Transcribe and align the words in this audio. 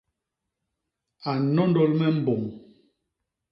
A 1.29 1.31
nnôndôl 1.43 1.91
me 1.99 2.07
mbôñ. 2.17 2.41